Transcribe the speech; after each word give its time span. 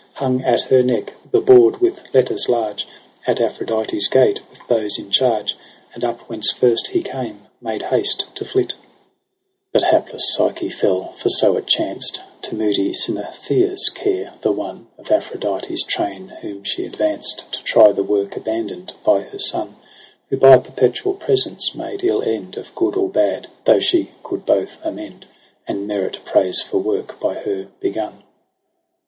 Hung 0.15 0.41
at 0.43 0.61
her 0.61 0.81
neck, 0.81 1.13
the 1.29 1.41
board 1.41 1.77
with 1.79 2.01
letters 2.11 2.49
large. 2.49 2.87
At 3.27 3.39
Aphrodite's 3.39 4.07
gate 4.09 4.41
with 4.49 4.57
those 4.67 4.97
in 4.97 5.11
charge; 5.11 5.55
And 5.93 6.03
up 6.03 6.21
whence 6.21 6.49
first 6.49 6.87
he 6.87 7.03
came 7.03 7.41
made 7.61 7.83
haste 7.83 8.25
to 8.33 8.43
flit. 8.43 8.73
NOVEMBER 8.73 8.73
ijy 8.73 8.73
i8 8.73 9.63
But 9.73 9.83
hapless 9.83 10.33
Psyche 10.33 10.69
fell, 10.71 11.11
for 11.11 11.29
so 11.29 11.55
it 11.55 11.67
chanced. 11.67 12.19
To 12.41 12.55
moody 12.55 12.93
Synethea's 12.93 13.89
care, 13.89 14.33
the 14.41 14.51
one 14.51 14.87
Of 14.97 15.11
Aphrodite's 15.11 15.83
train 15.83 16.29
whom 16.41 16.63
she 16.63 16.83
advanced 16.83 17.51
To 17.51 17.61
try 17.61 17.91
the 17.91 18.01
work 18.03 18.35
abandoned 18.35 18.93
by 19.05 19.21
her 19.21 19.37
son. 19.37 19.75
Who 20.31 20.37
by 20.37 20.57
perpetual 20.57 21.13
presence 21.13 21.75
made 21.75 22.03
ill 22.03 22.23
end 22.23 22.57
Of 22.57 22.73
good 22.73 22.95
or 22.95 23.07
bad 23.07 23.43
j 23.43 23.49
though 23.65 23.79
she 23.79 24.09
coud 24.23 24.47
both 24.47 24.79
amend. 24.83 25.27
And 25.67 25.85
merit 25.87 26.25
praise 26.25 26.59
for 26.63 26.79
work 26.79 27.19
by 27.19 27.35
her 27.35 27.67
begun. 27.79 28.23